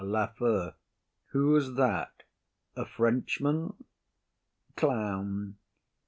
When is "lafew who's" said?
0.03-1.73